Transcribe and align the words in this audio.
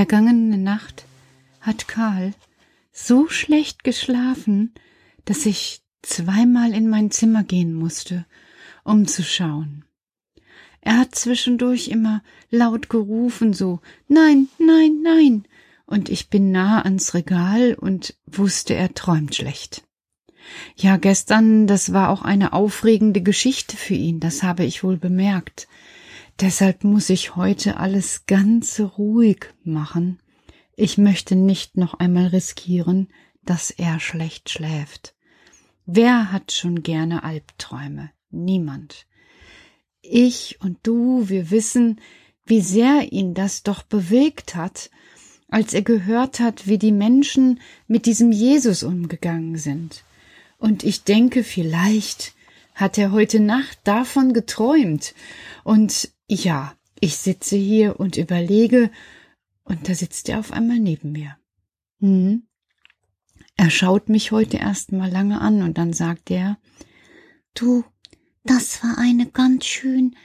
Vergangene 0.00 0.56
Nacht 0.56 1.04
hat 1.60 1.86
Karl 1.86 2.32
so 2.90 3.28
schlecht 3.28 3.84
geschlafen, 3.84 4.72
dass 5.26 5.44
ich 5.44 5.82
zweimal 6.00 6.72
in 6.72 6.88
mein 6.88 7.10
Zimmer 7.10 7.44
gehen 7.44 7.74
musste, 7.74 8.24
um 8.82 9.06
zu 9.06 9.22
schauen. 9.22 9.84
Er 10.80 11.00
hat 11.00 11.14
zwischendurch 11.14 11.88
immer 11.88 12.22
laut 12.48 12.88
gerufen, 12.88 13.52
so 13.52 13.80
Nein, 14.08 14.48
nein, 14.58 15.02
nein, 15.02 15.44
und 15.84 16.08
ich 16.08 16.30
bin 16.30 16.50
nah 16.50 16.80
ans 16.80 17.12
Regal 17.12 17.74
und 17.74 18.16
wusste, 18.24 18.72
er 18.72 18.94
träumt 18.94 19.34
schlecht. 19.34 19.82
Ja, 20.76 20.96
gestern, 20.96 21.66
das 21.66 21.92
war 21.92 22.08
auch 22.08 22.22
eine 22.22 22.54
aufregende 22.54 23.20
Geschichte 23.20 23.76
für 23.76 23.92
ihn, 23.92 24.18
das 24.18 24.42
habe 24.42 24.64
ich 24.64 24.82
wohl 24.82 24.96
bemerkt. 24.96 25.68
Deshalb 26.38 26.84
muss 26.84 27.10
ich 27.10 27.36
heute 27.36 27.76
alles 27.78 28.26
ganz 28.26 28.80
ruhig 28.80 29.46
machen. 29.64 30.20
Ich 30.76 30.98
möchte 30.98 31.36
nicht 31.36 31.76
noch 31.76 31.94
einmal 31.94 32.28
riskieren, 32.28 33.08
dass 33.42 33.70
er 33.70 34.00
schlecht 34.00 34.50
schläft. 34.50 35.14
Wer 35.86 36.32
hat 36.32 36.52
schon 36.52 36.82
gerne 36.82 37.24
Albträume? 37.24 38.10
Niemand. 38.30 39.06
Ich 40.02 40.58
und 40.60 40.78
du, 40.82 41.28
wir 41.28 41.50
wissen, 41.50 42.00
wie 42.46 42.60
sehr 42.60 43.12
ihn 43.12 43.34
das 43.34 43.62
doch 43.62 43.82
bewegt 43.82 44.54
hat, 44.54 44.90
als 45.48 45.74
er 45.74 45.82
gehört 45.82 46.40
hat, 46.40 46.66
wie 46.66 46.78
die 46.78 46.92
Menschen 46.92 47.60
mit 47.86 48.06
diesem 48.06 48.32
Jesus 48.32 48.82
umgegangen 48.82 49.56
sind. 49.56 50.04
Und 50.58 50.84
ich 50.84 51.04
denke, 51.04 51.42
vielleicht 51.42 52.34
hat 52.74 52.98
er 52.98 53.12
heute 53.12 53.40
Nacht 53.40 53.78
davon 53.84 54.32
geträumt. 54.32 55.14
Und 55.64 56.10
ja, 56.30 56.74
ich 57.00 57.16
sitze 57.16 57.56
hier 57.56 57.98
und 57.98 58.16
überlege, 58.16 58.90
und 59.64 59.88
da 59.88 59.94
sitzt 59.94 60.28
er 60.28 60.38
auf 60.38 60.52
einmal 60.52 60.78
neben 60.78 61.12
mir. 61.12 61.36
Hm. 62.00 62.46
Er 63.56 63.70
schaut 63.70 64.08
mich 64.08 64.32
heute 64.32 64.56
erst 64.56 64.92
mal 64.92 65.10
lange 65.10 65.40
an 65.40 65.62
und 65.62 65.76
dann 65.76 65.92
sagt 65.92 66.30
er, 66.30 66.58
du, 67.54 67.84
das 68.42 68.82
war 68.82 68.96
eine 68.98 69.26
ganz 69.26 69.66
schön, 69.66 70.16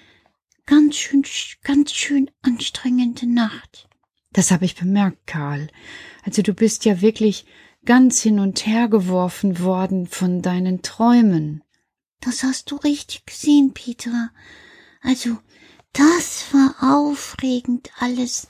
ganz 0.66 0.96
schön, 0.96 1.24
ganz 1.64 1.92
schön 1.92 2.32
anstrengende 2.42 3.28
Nacht. 3.28 3.90
Das 4.32 4.52
habe 4.52 4.66
ich 4.66 4.76
bemerkt, 4.76 5.28
Karl. 5.28 5.68
Also 6.24 6.42
du 6.42 6.54
bist 6.54 6.86
ja 6.86 7.02
wirklich 7.02 7.46
ganz 7.86 8.22
hin 8.22 8.40
und 8.40 8.66
her 8.66 8.88
geworfen 8.88 9.60
worden 9.60 10.08
von 10.08 10.42
deinen 10.42 10.82
Träumen. 10.82 11.64
Das 12.22 12.44
hast 12.44 12.72
du 12.72 12.78
richtig 12.78 13.26
gesehen, 13.26 13.74
Peter. 13.74 14.32
Also, 15.02 15.38
das 15.96 16.54
war 16.54 16.76
aufregend 16.82 17.90
alles. 18.00 18.48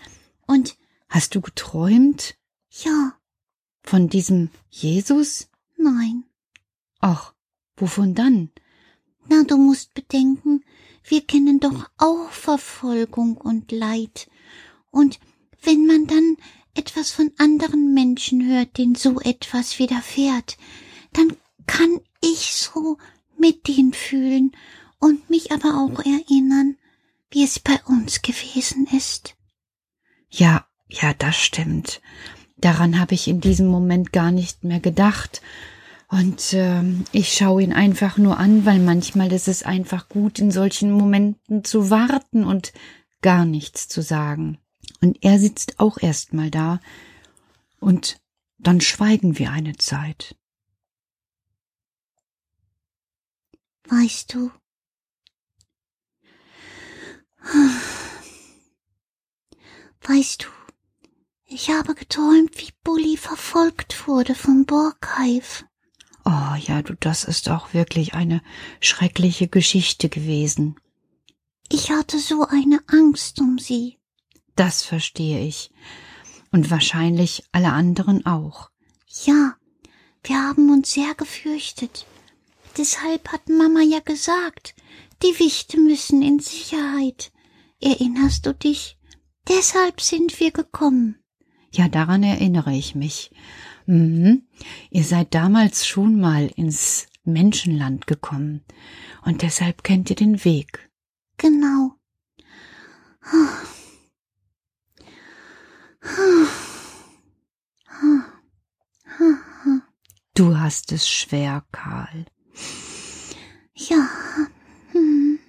Und 0.48 0.78
hast 1.10 1.36
du 1.36 1.42
geträumt? 1.42 2.36
Ja. 2.70 3.14
Von 3.84 4.10
diesem 4.10 4.50
Jesus? 4.70 5.48
Nein. 5.78 6.24
Ach, 7.00 7.34
wovon 7.78 8.16
dann? 8.16 8.52
Na, 9.28 9.44
du 9.44 9.58
musst 9.58 9.94
bedenken, 9.94 10.64
wir 11.04 11.22
kennen 11.22 11.60
doch 11.60 11.90
auch 11.98 12.30
Verfolgung 12.30 13.38
und 13.38 13.72
Leid. 13.72 14.30
Und 14.92 15.20
wenn 15.62 15.86
man 15.86 16.08
dann 16.08 16.38
etwas 16.74 17.12
von 17.12 17.32
anderen 17.38 17.94
Menschen 17.94 18.48
hört, 18.48 18.78
denen 18.78 18.96
so 18.96 19.20
etwas 19.20 19.80
widerfährt, 19.80 20.58
dann 21.14 21.36
kann 21.68 22.00
ich 22.22 22.56
so 22.56 22.98
mit 23.38 23.68
denen 23.68 23.94
fühlen 23.94 24.52
und 25.00 25.30
mich 25.30 25.52
aber 25.52 25.78
auch 25.78 26.00
erinnern, 26.06 26.78
wie 27.32 27.44
es 27.44 27.60
bei 27.60 27.80
uns 27.86 28.22
gewesen 28.22 28.88
ist. 28.96 29.36
Ja, 30.30 30.68
ja, 30.88 31.14
das 31.14 31.36
stimmt. 31.36 32.02
Daran 32.58 33.00
habe 33.00 33.14
ich 33.14 33.28
in 33.28 33.42
diesem 33.42 33.68
Moment 33.68 34.12
gar 34.12 34.32
nicht 34.32 34.64
mehr 34.64 34.80
gedacht. 34.80 35.42
Und 36.08 36.54
äh, 36.54 36.84
ich 37.12 37.34
schaue 37.34 37.64
ihn 37.64 37.74
einfach 37.74 38.18
nur 38.18 38.38
an, 38.38 38.66
weil 38.66 38.80
manchmal 38.80 39.32
ist 39.34 39.48
es 39.48 39.64
einfach 39.64 40.08
gut, 40.08 40.40
in 40.40 40.52
solchen 40.52 40.92
Momenten 40.92 41.64
zu 41.64 41.90
warten 41.90 42.44
und 42.44 42.74
gar 43.22 43.46
nichts 43.46 43.88
zu 43.88 44.02
sagen. 44.02 44.60
Und 45.02 45.24
er 45.24 45.40
sitzt 45.40 45.80
auch 45.80 45.98
erstmal 45.98 46.52
da 46.52 46.80
und 47.80 48.22
dann 48.58 48.82
schweigen 48.82 49.38
wir 49.38 49.52
eine 49.52 49.76
Zeit. 49.78 50.36
Weißt 53.88 54.34
du, 54.34 54.52
weißt 60.02 60.44
du, 60.44 60.48
ich 61.48 61.70
habe 61.70 61.96
geträumt, 61.96 62.58
wie 62.60 62.74
Bully 62.84 63.18
verfolgt 63.18 64.08
wurde 64.08 64.36
vom 64.36 64.66
Borgheif. 64.66 65.66
Oh 66.26 66.56
ja, 66.60 66.82
du, 66.82 66.96
das 66.96 67.24
ist 67.24 67.50
auch 67.50 67.74
wirklich 67.74 68.16
eine 68.16 68.42
schreckliche 68.80 69.48
Geschichte 69.48 70.10
gewesen. 70.10 70.76
Ich 71.70 71.92
hatte 71.92 72.20
so 72.20 72.48
eine 72.48 72.80
Angst 72.88 73.40
um 73.40 73.60
sie. 73.60 74.00
Das 74.56 74.84
verstehe 74.84 75.46
ich. 75.46 75.72
Und 76.52 76.72
wahrscheinlich 76.72 77.44
alle 77.52 77.72
anderen 77.72 78.26
auch. 78.26 78.70
Ja, 79.24 79.56
wir 80.24 80.42
haben 80.42 80.72
uns 80.72 80.94
sehr 80.94 81.14
gefürchtet. 81.14 82.08
Deshalb 82.78 83.32
hat 83.32 83.48
Mama 83.50 83.82
ja 83.82 84.00
gesagt, 84.00 84.74
die 85.24 85.38
Wichte 85.40 85.80
müssen 85.80 86.22
in 86.22 86.40
Sicherheit. 86.40 87.32
Erinnerst 87.86 88.48
du 88.48 88.54
dich? 88.56 88.98
Deshalb 89.48 90.02
sind 90.02 90.40
wir 90.40 90.50
gekommen. 90.50 91.20
Ja, 91.72 91.88
daran 91.88 92.24
erinnere 92.24 92.74
ich 92.74 92.96
mich. 92.96 93.30
Mhm. 93.86 94.48
Ihr 94.90 95.04
seid 95.04 95.36
damals 95.36 95.86
schon 95.86 96.20
mal 96.20 96.48
ins 96.56 97.06
Menschenland 97.26 98.08
gekommen 98.08 98.64
und 99.24 99.44
deshalb 99.44 99.84
kennt 99.84 100.10
ihr 100.10 100.16
den 100.16 100.44
Weg. 100.44 100.90
Genau. 101.38 101.92
Du 110.34 110.58
hast 110.58 110.92
es 110.92 111.08
schwer, 111.08 111.64
Karl. 111.72 112.26
Ja. 113.76 114.10
Hm. 114.92 115.40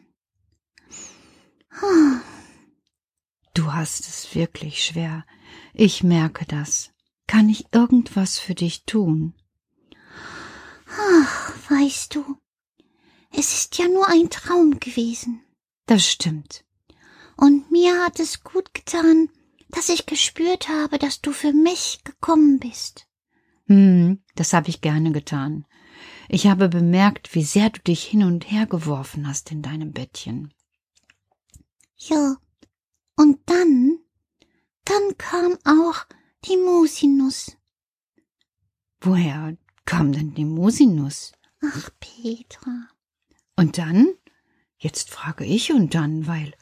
Du 3.54 3.72
hast 3.86 4.08
es 4.08 4.34
wirklich 4.34 4.84
schwer. 4.84 5.24
Ich 5.72 6.02
merke 6.02 6.44
das. 6.44 6.90
Kann 7.28 7.48
ich 7.48 7.72
irgendwas 7.72 8.36
für 8.36 8.56
dich 8.56 8.84
tun? 8.84 9.32
Ach, 10.88 11.52
weißt 11.70 12.16
du, 12.16 12.36
es 13.30 13.52
ist 13.54 13.78
ja 13.78 13.86
nur 13.86 14.08
ein 14.08 14.28
Traum 14.28 14.80
gewesen. 14.80 15.40
Das 15.86 16.04
stimmt. 16.04 16.64
Und 17.36 17.70
mir 17.70 18.04
hat 18.04 18.18
es 18.18 18.42
gut 18.42 18.74
getan, 18.74 19.28
dass 19.68 19.88
ich 19.88 20.06
gespürt 20.06 20.68
habe, 20.68 20.98
dass 20.98 21.20
du 21.20 21.30
für 21.30 21.52
mich 21.52 22.00
gekommen 22.02 22.58
bist. 22.58 23.06
Hm, 23.66 24.20
das 24.34 24.52
habe 24.52 24.68
ich 24.68 24.80
gerne 24.80 25.12
getan. 25.12 25.64
Ich 26.28 26.48
habe 26.48 26.68
bemerkt, 26.68 27.36
wie 27.36 27.44
sehr 27.44 27.70
du 27.70 27.80
dich 27.82 28.02
hin 28.02 28.24
und 28.24 28.50
her 28.50 28.66
geworfen 28.66 29.28
hast 29.28 29.52
in 29.52 29.62
deinem 29.62 29.92
Bettchen. 29.92 30.52
Ja, 31.96 32.36
und 33.16 33.38
dann, 33.46 33.98
dann 34.84 35.18
kam 35.18 35.56
auch 35.64 36.04
die 36.44 36.56
Musinus. 36.56 37.56
Woher 39.00 39.56
kam 39.84 40.12
denn 40.12 40.34
die 40.34 40.44
Musinus? 40.44 41.32
Ach, 41.62 41.90
Petra. 42.00 42.88
Und 43.56 43.78
dann? 43.78 44.14
Jetzt 44.78 45.10
frage 45.10 45.44
ich 45.44 45.72
und 45.72 45.94
dann, 45.94 46.26
weil 46.26 46.54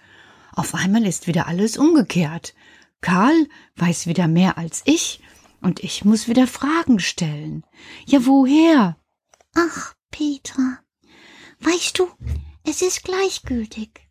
auf 0.53 0.75
einmal 0.75 1.05
ist 1.05 1.27
wieder 1.27 1.49
alles 1.49 1.77
umgekehrt. 1.77 2.55
Karl 3.01 3.49
weiß 3.77 4.07
wieder 4.07 4.29
mehr 4.29 4.57
als 4.57 4.83
ich, 4.85 5.21
und 5.65 5.83
ich 5.83 6.05
muss 6.05 6.29
wieder 6.29 6.47
Fragen 6.47 7.01
stellen. 7.01 7.65
Ja, 8.05 8.27
woher? 8.27 8.99
Ach, 9.55 9.95
Petra, 10.11 10.79
weißt 11.61 11.99
du, 11.99 12.09
es 12.65 12.83
ist 12.83 13.03
gleichgültig. 13.03 14.07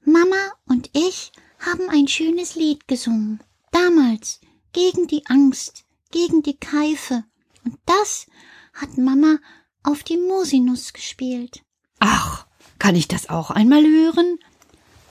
Mama 0.00 0.54
und 0.64 0.88
ich 0.94 1.30
haben 1.58 1.88
ein 1.90 2.08
schönes 2.08 2.54
Lied 2.54 2.86
gesungen, 2.88 3.40
damals, 3.72 4.40
gegen 4.72 5.06
die 5.06 5.26
Angst, 5.26 5.84
gegen 6.10 6.42
die 6.42 6.56
Keife, 6.56 7.24
und 7.64 7.78
das 7.86 8.26
hat 8.74 8.96
Mama 8.96 9.38
auf 9.82 10.02
die 10.02 10.16
Musinus 10.16 10.92
gespielt. 10.92 11.62
Ach, 11.98 12.46
kann 12.78 12.94
ich 12.94 13.08
das 13.08 13.28
auch 13.28 13.50
einmal 13.50 13.82
hören? 13.82 14.38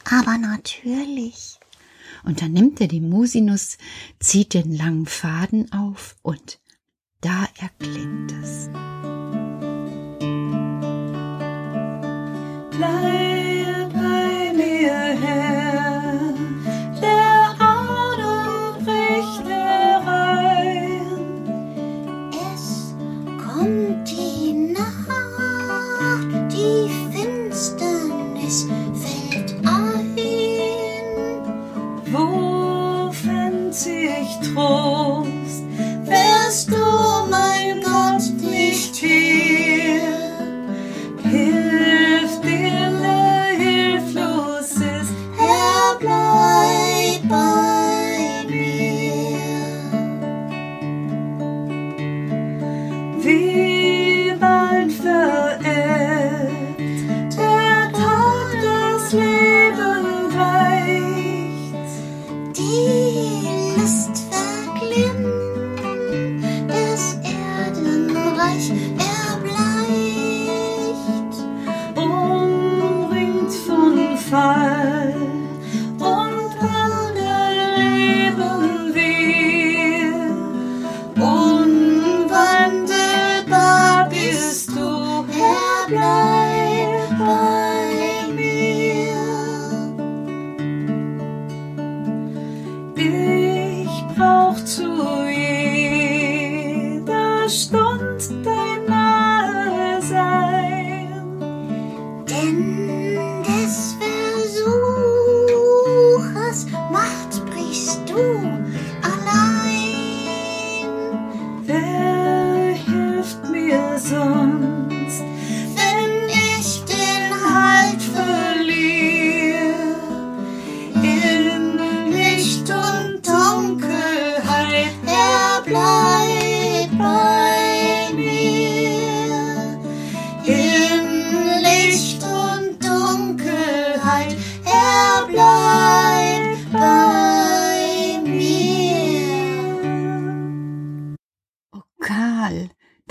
Aber 0.05 0.37
natürlich 0.37 1.59
und 2.27 2.41
dann 2.41 2.51
nimmt 2.51 2.81
er 2.81 2.87
die 2.87 3.01
Musinus, 3.01 3.77
zieht 4.19 4.53
den 4.53 4.75
langen 4.75 5.05
Faden 5.05 5.71
auf 5.71 6.17
und 6.21 6.59
da 7.21 7.47
erklingt 7.57 8.33
es. 8.43 8.69
Bleib 12.77 13.36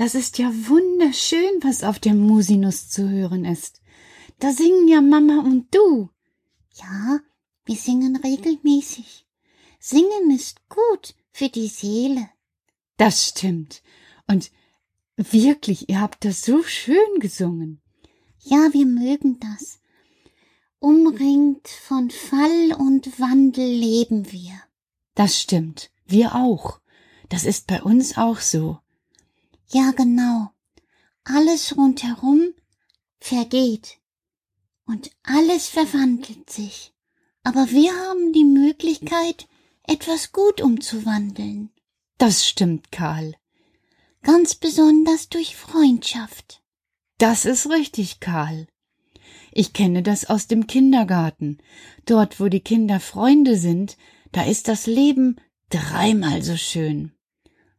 das 0.06 0.14
ist 0.14 0.38
ja 0.38 0.52
wunderschön, 0.68 1.58
was 1.62 1.82
auf 1.82 1.98
dem 1.98 2.20
Musinus 2.20 2.88
zu 2.88 3.10
hören 3.10 3.44
ist. 3.44 3.80
Da 4.38 4.52
singen 4.52 4.86
ja 4.86 5.00
Mama 5.00 5.40
und 5.40 5.74
du. 5.74 6.10
Ja, 6.74 7.18
wir 7.64 7.74
singen 7.74 8.14
regelmäßig. 8.14 9.26
Singen 9.80 10.30
ist 10.30 10.60
gut 10.68 11.16
für 11.32 11.48
die 11.48 11.66
Seele. 11.66 12.28
Das 12.96 13.26
stimmt. 13.26 13.82
Und 14.28 14.52
wirklich, 15.16 15.88
ihr 15.88 16.00
habt 16.00 16.24
das 16.24 16.44
so 16.44 16.62
schön 16.62 17.18
gesungen. 17.18 17.82
Ja, 18.38 18.68
wir 18.70 18.86
mögen 18.86 19.40
das. 19.40 19.80
Umringt 20.78 21.66
von 21.66 22.12
Fall 22.12 22.76
und 22.78 23.18
Wandel 23.18 23.66
leben 23.66 24.30
wir. 24.30 24.52
Das 25.16 25.36
stimmt. 25.36 25.90
Wir 26.04 26.36
auch. 26.36 26.78
Das 27.28 27.44
ist 27.44 27.66
bei 27.66 27.82
uns 27.82 28.16
auch 28.16 28.38
so. 28.38 28.78
Ja, 29.68 29.90
genau. 29.90 30.50
Alles 31.24 31.76
rundherum 31.76 32.54
vergeht. 33.18 33.98
Und 34.86 35.10
alles 35.22 35.66
verwandelt 35.66 36.48
sich. 36.50 36.92
Aber 37.42 37.70
wir 37.70 37.92
haben 37.92 38.32
die 38.32 38.44
Möglichkeit, 38.44 39.48
etwas 39.82 40.32
gut 40.32 40.60
umzuwandeln. 40.60 41.70
Das 42.18 42.46
stimmt, 42.46 42.92
Karl. 42.92 43.34
Ganz 44.22 44.54
besonders 44.54 45.28
durch 45.28 45.56
Freundschaft. 45.56 46.62
Das 47.18 47.44
ist 47.44 47.70
richtig, 47.70 48.20
Karl. 48.20 48.66
Ich 49.52 49.72
kenne 49.72 50.02
das 50.02 50.28
aus 50.28 50.48
dem 50.48 50.66
Kindergarten. 50.66 51.58
Dort, 52.04 52.40
wo 52.40 52.48
die 52.48 52.60
Kinder 52.60 53.00
Freunde 53.00 53.56
sind, 53.56 53.96
da 54.32 54.44
ist 54.44 54.68
das 54.68 54.86
Leben 54.86 55.36
dreimal 55.70 56.42
so 56.42 56.56
schön. 56.56 57.15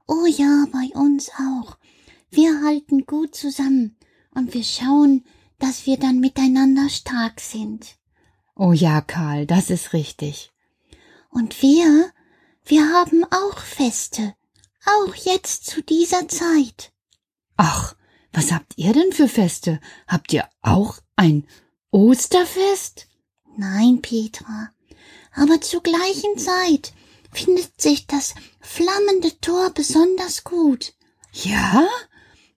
Oh 0.07 0.25
ja, 0.25 0.65
bei 0.71 0.97
uns 0.99 1.29
auch. 1.37 1.77
Wir 2.29 2.61
halten 2.61 3.05
gut 3.05 3.35
zusammen 3.35 3.97
und 4.31 4.53
wir 4.53 4.63
schauen, 4.63 5.25
dass 5.59 5.85
wir 5.85 5.97
dann 5.97 6.19
miteinander 6.19 6.89
stark 6.89 7.39
sind. 7.41 7.97
Oh 8.55 8.71
ja, 8.71 9.01
Karl, 9.01 9.45
das 9.45 9.69
ist 9.69 9.93
richtig. 9.93 10.51
Und 11.29 11.61
wir, 11.61 12.11
wir 12.65 12.89
haben 12.93 13.23
auch 13.25 13.59
Feste, 13.59 14.33
auch 14.85 15.13
jetzt 15.15 15.65
zu 15.65 15.83
dieser 15.83 16.27
Zeit. 16.27 16.93
Ach, 17.57 17.95
was 18.31 18.51
habt 18.51 18.77
ihr 18.77 18.93
denn 18.93 19.11
für 19.11 19.27
Feste? 19.27 19.79
Habt 20.07 20.31
ihr 20.31 20.47
auch 20.61 20.99
ein 21.15 21.47
Osterfest? 21.91 23.07
Nein, 23.57 24.01
Petra, 24.01 24.71
aber 25.33 25.59
zur 25.61 25.81
gleichen 25.81 26.37
Zeit 26.37 26.93
findet 27.31 27.81
sich 27.81 28.07
das 28.07 28.35
flammende 28.67 29.39
Tor 29.39 29.71
besonders 29.71 30.43
gut. 30.43 30.93
Ja? 31.31 31.87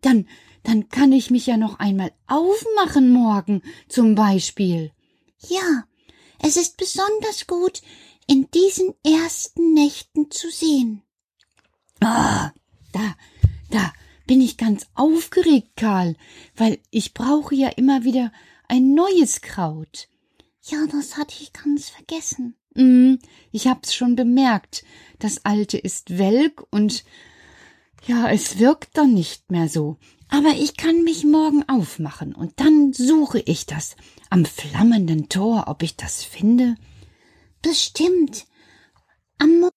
Dann, 0.01 0.29
dann 0.65 0.89
kann 0.89 1.13
ich 1.13 1.31
mich 1.31 1.47
ja 1.47 1.57
noch 1.57 1.79
einmal 1.79 2.13
aufmachen 2.27 3.13
morgen, 3.13 3.63
zum 3.89 4.17
Beispiel. 4.17 4.93
Ja, 5.49 5.85
es 6.41 6.57
ist 6.57 6.77
besonders 6.77 7.47
gut, 7.47 7.81
in 8.27 8.51
diesen 8.51 8.95
ersten 9.05 9.73
Nächten 9.73 10.31
zu 10.31 10.51
sehen. 10.51 11.03
Ah, 12.01 12.51
da, 12.93 13.15
da 13.71 13.93
bin 14.27 14.41
ich 14.41 14.57
ganz 14.57 14.87
aufgeregt, 14.95 15.71
Karl, 15.77 16.17
weil 16.57 16.81
ich 16.91 17.15
brauche 17.15 17.55
ja 17.55 17.69
immer 17.69 18.05
wieder 18.05 18.33
ein 18.69 18.95
neues 18.95 19.41
Kraut. 19.41 20.09
Ja, 20.63 20.87
das 20.91 21.17
hatte 21.17 21.37
ich 21.41 21.53
ganz 21.53 21.89
vergessen. 21.89 22.57
Mm, 22.75 23.15
ich 23.53 23.67
hab's 23.67 23.95
schon 23.95 24.17
bemerkt. 24.17 24.85
Das 25.19 25.45
alte 25.45 25.79
ist 25.79 26.19
welk 26.19 26.65
und 26.71 27.05
ja, 28.07 28.31
es 28.31 28.59
wirkt 28.59 28.97
dann 28.97 29.13
nicht 29.13 29.51
mehr 29.51 29.69
so. 29.69 29.99
Aber 30.29 30.51
ich 30.51 30.77
kann 30.77 31.03
mich 31.03 31.25
morgen 31.25 31.69
aufmachen 31.69 32.35
und 32.35 32.61
dann 32.61 32.93
suche 32.93 33.41
ich 33.41 33.67
das 33.67 33.97
am 34.31 34.45
flammenden 34.45 35.29
Tor, 35.29 35.65
ob 35.67 35.83
ich 35.83 35.97
das 35.97 36.23
finde. 36.23 36.77
Bestimmt. 37.63 38.47
Am 39.39 39.61
Mo 39.61 39.71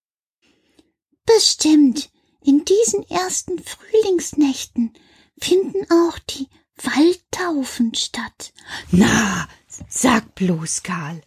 Bestimmt. 1.25 2.12
In 2.43 2.65
diesen 2.65 3.03
ersten 3.09 3.57
Frühlingsnächten 3.59 4.93
finden 5.39 5.89
auch 5.89 6.19
die 6.19 6.47
Waldtaufen 6.75 7.95
statt. 7.95 8.53
Na, 8.91 9.47
sag 9.88 10.35
bloß, 10.35 10.83
Karl, 10.83 11.21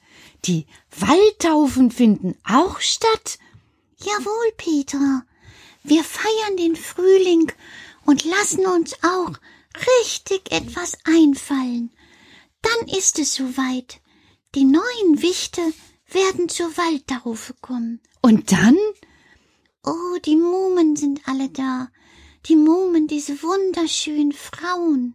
die 0.44 0.66
Waldtaufen 0.98 1.90
finden 1.90 2.36
auch 2.44 2.80
statt? 2.80 3.38
Jawohl, 3.98 4.52
Petra. 4.56 5.24
Wir 5.82 6.04
feiern 6.04 6.56
den 6.56 6.76
Frühling 6.76 7.52
und 8.04 8.24
lassen 8.24 8.66
uns 8.66 8.94
auch 9.02 9.32
richtig 9.74 10.50
etwas 10.52 10.98
einfallen. 11.04 11.90
Dann 12.62 12.88
ist 12.88 13.18
es 13.18 13.34
soweit. 13.34 14.00
Die 14.54 14.64
neuen 14.64 15.22
Wichte 15.22 15.60
werden 16.10 16.48
zur 16.48 16.76
Waldtaufe 16.76 17.54
kommen. 17.60 18.00
Und 18.22 18.52
dann? 18.52 18.76
Oh, 19.84 20.18
die 20.24 20.36
Mumen 20.36 20.96
sind 20.96 21.20
alle 21.26 21.48
da. 21.48 21.88
Die 22.46 22.56
Mumen, 22.56 23.06
diese 23.06 23.42
wunderschönen 23.42 24.32
Frauen. 24.32 25.14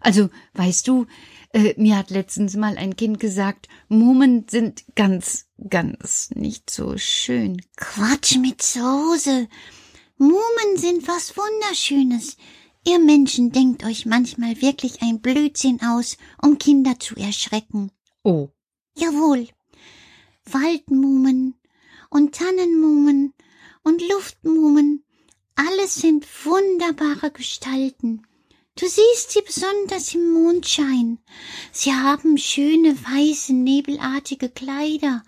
Also, 0.00 0.30
weißt 0.54 0.88
du, 0.88 1.06
äh, 1.52 1.74
mir 1.76 1.96
hat 1.96 2.10
letztens 2.10 2.56
mal 2.56 2.76
ein 2.76 2.96
Kind 2.96 3.20
gesagt, 3.20 3.68
Mumen 3.88 4.46
sind 4.48 4.84
ganz, 4.94 5.46
ganz 5.68 6.30
nicht 6.34 6.70
so 6.70 6.96
schön. 6.96 7.60
Quatsch 7.76 8.36
mit 8.36 8.62
Soße. 8.62 9.48
Mumen 10.16 10.76
sind 10.76 11.08
was 11.08 11.36
Wunderschönes. 11.36 12.36
Ihr 12.86 12.98
Menschen 12.98 13.52
denkt 13.52 13.84
euch 13.84 14.06
manchmal 14.06 14.60
wirklich 14.62 15.02
ein 15.02 15.20
Blödsinn 15.20 15.80
aus, 15.82 16.16
um 16.42 16.58
Kinder 16.58 16.98
zu 16.98 17.14
erschrecken. 17.16 17.90
Oh, 18.22 18.48
Jawohl. 18.96 19.48
Waldmumen 20.44 21.54
und 22.10 22.34
Tannenmumen 22.34 23.34
und 23.82 24.02
Luftmumen. 24.08 25.04
Alles 25.54 25.94
sind 25.94 26.26
wunderbare 26.44 27.30
Gestalten. 27.30 28.26
Du 28.80 28.88
siehst 28.88 29.32
sie 29.32 29.42
besonders 29.42 30.14
im 30.14 30.32
Mondschein. 30.32 31.18
Sie 31.70 31.92
haben 31.92 32.38
schöne 32.38 32.96
weiße 32.96 33.52
nebelartige 33.52 34.48
Kleider. 34.48 35.22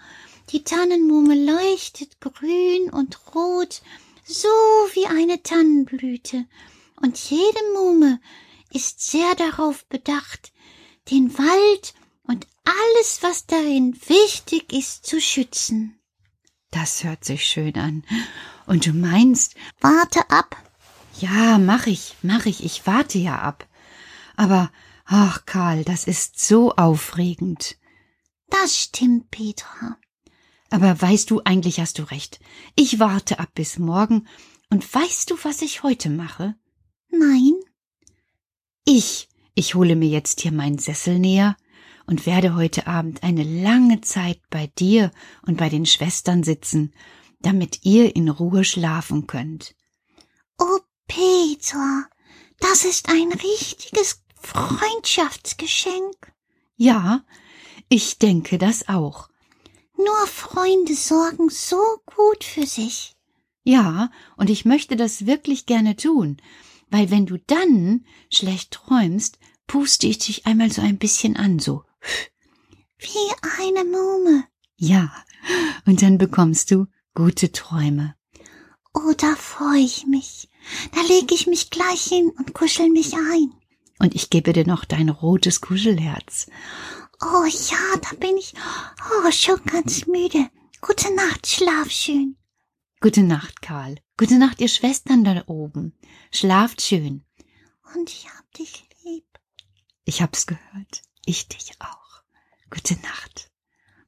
Die 0.49 0.65
Tannenmume 0.65 1.35
leuchtet 1.35 2.19
grün 2.19 2.89
und 2.91 3.35
rot, 3.35 3.83
so 4.25 4.49
wie 4.95 5.05
eine 5.05 5.43
Tannenblüte. 5.43 6.47
Und 7.03 7.19
jede 7.19 7.61
Mume 7.75 8.23
ist 8.71 9.03
sehr 9.03 9.35
darauf 9.35 9.85
bedacht, 9.85 10.51
den 11.11 11.37
Wald 11.37 11.93
und 12.23 12.47
alles, 12.65 13.19
was 13.21 13.45
darin 13.45 13.95
wichtig 14.07 14.73
ist, 14.73 15.05
zu 15.05 15.21
schützen. 15.21 16.01
Das 16.71 17.05
hört 17.05 17.27
sich 17.27 17.45
schön 17.45 17.75
an. 17.75 18.03
Und 18.65 18.87
du 18.87 18.95
meinst, 18.95 19.57
Warte 19.83 20.31
ab. 20.31 20.57
Ja, 21.21 21.59
mach 21.59 21.87
ich, 21.87 22.17
mach 22.23 22.47
ich, 22.47 22.65
ich 22.65 22.87
warte 22.87 23.19
ja 23.19 23.39
ab. 23.41 23.69
Aber, 24.37 24.71
ach 25.05 25.45
Karl, 25.47 25.85
das 25.85 26.05
ist 26.05 26.41
so 26.41 26.73
aufregend. 26.75 27.77
Das 28.49 28.77
stimmt, 28.77 29.31
Petra. 29.31 29.97
Aber 30.71 31.01
weißt 31.01 31.31
du, 31.31 31.43
eigentlich 31.45 31.81
hast 31.81 31.99
du 31.99 32.05
recht. 32.05 32.41
Ich 32.77 32.99
warte 32.99 33.39
ab 33.39 33.51
bis 33.55 33.79
morgen. 33.79 34.27
Und 34.71 34.93
weißt 34.93 35.31
du, 35.31 35.37
was 35.43 35.61
ich 35.61 35.83
heute 35.83 36.09
mache? 36.09 36.55
Nein, 37.11 37.53
Ich, 38.85 39.29
ich 39.55 39.75
hole 39.75 39.97
mir 39.97 40.09
jetzt 40.09 40.41
hier 40.41 40.51
meinen 40.53 40.79
Sessel 40.79 41.19
näher 41.19 41.57
und 42.07 42.27
werde 42.27 42.55
heute 42.55 42.87
Abend 42.87 43.23
eine 43.23 43.45
lange 43.45 44.01
Zeit 44.01 44.41
bei 44.51 44.67
dir 44.79 45.13
und 45.47 45.59
bei 45.59 45.69
den 45.69 45.87
Schwestern 45.87 46.43
sitzen, 46.43 46.93
damit 47.41 47.85
ihr 47.85 48.17
in 48.17 48.29
Ruhe 48.29 48.65
schlafen 48.65 49.27
könnt. 49.27 49.77
Oh, 50.59 50.81
Petra, 51.15 52.07
das 52.59 52.87
ist 52.87 53.11
ein 53.11 53.31
richtiges 53.33 54.23
Freundschaftsgeschenk. 54.41 56.33
Ja, 56.77 57.23
ich 57.91 58.19
denke 58.19 58.57
das 58.57 58.89
auch. 58.89 59.29
Nur 59.99 60.27
Freunde 60.27 60.95
sorgen 60.95 61.51
so 61.51 61.83
gut 62.07 62.45
für 62.45 62.67
sich. 62.67 63.15
Ja, 63.63 64.11
und 64.39 64.49
ich 64.49 64.65
möchte 64.65 64.97
das 64.97 65.27
wirklich 65.27 65.67
gerne 65.67 65.97
tun, 65.97 66.39
weil 66.89 67.11
wenn 67.11 67.27
du 67.27 67.37
dann 67.37 68.07
schlecht 68.31 68.71
träumst, 68.71 69.39
puste 69.67 70.07
ich 70.07 70.17
dich 70.17 70.47
einmal 70.47 70.73
so 70.73 70.81
ein 70.81 70.97
bisschen 70.97 71.37
an, 71.37 71.59
so. 71.59 71.85
Wie 72.97 73.33
eine 73.61 73.85
Mume. 73.85 74.45
Ja, 74.77 75.13
und 75.85 76.01
dann 76.01 76.17
bekommst 76.17 76.71
du 76.71 76.87
gute 77.15 77.53
Träume. 77.53 78.15
Oh, 78.95 79.13
da 79.17 79.35
freue 79.37 79.81
ich 79.81 80.07
mich. 80.07 80.49
Da 80.93 81.01
lege 81.03 81.35
ich 81.35 81.47
mich 81.47 81.71
gleich 81.71 82.03
hin 82.05 82.31
und 82.37 82.53
kuschel 82.55 82.91
mich 82.91 83.15
ein. 83.15 83.53
Und 83.99 84.15
ich 84.15 84.31
gebe 84.31 84.53
dir 84.53 84.67
noch 84.67 84.85
dein 84.85 85.09
rotes 85.09 85.61
Kuschelherz. 85.61 86.47
Oh 87.21 87.45
ja, 87.45 87.97
da 88.01 88.17
bin 88.17 88.37
ich 88.37 88.55
oh, 89.11 89.31
schon 89.31 89.63
ganz 89.65 90.07
müde. 90.07 90.51
Gute 90.81 91.15
Nacht, 91.15 91.47
schlaf 91.47 91.91
schön. 91.91 92.37
Gute 93.01 93.23
Nacht, 93.23 93.63
Karl. 93.63 93.97
Gute 94.17 94.39
Nacht, 94.39 94.61
ihr 94.61 94.69
Schwestern 94.69 95.25
da 95.25 95.43
oben. 95.47 95.97
Schlaft 96.31 96.83
schön. 96.83 97.25
Und 97.95 98.11
ich 98.11 98.29
hab 98.29 98.53
dich 98.53 98.89
lieb. 99.05 99.27
Ich 100.05 100.21
hab's 100.21 100.47
gehört. 100.47 101.03
Ich 101.25 101.49
dich 101.49 101.73
auch. 101.81 102.23
Gute 102.71 102.95
Nacht. 103.03 103.51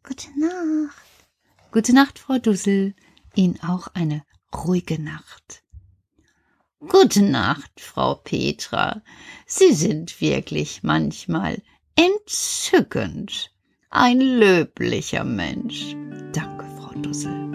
Gute 0.02 0.28
Nacht. 0.38 1.28
Gute 1.72 1.92
Nacht, 1.92 2.18
Frau 2.18 2.38
Dussel. 2.38 2.94
Ihnen 3.34 3.60
auch 3.62 3.88
eine 3.94 4.24
ruhige 4.54 5.00
Nacht. 5.00 5.62
Gute 6.80 7.22
Nacht, 7.22 7.80
Frau 7.80 8.14
Petra. 8.14 9.02
Sie 9.46 9.72
sind 9.72 10.20
wirklich 10.20 10.82
manchmal 10.82 11.62
entzückend. 11.96 13.50
Ein 13.90 14.20
löblicher 14.20 15.24
Mensch. 15.24 15.94
Danke, 16.32 16.66
Frau 16.76 16.92
Dussel. 17.00 17.53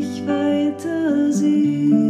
Gehen. 0.00 0.18
Morgen 0.18 0.26
werd 0.26 0.84
ich 0.84 0.84
weiter 0.86 1.32
sehen. 1.32 2.07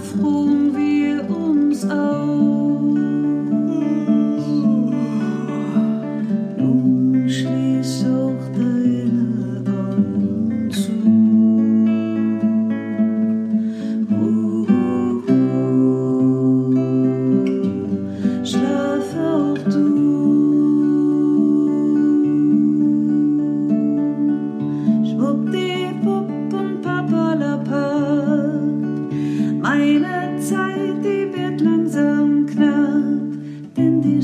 freuen 0.00 0.74
wir 0.76 1.28
uns 1.30 1.84
auf. 1.84 2.49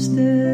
sisters. 0.06 0.45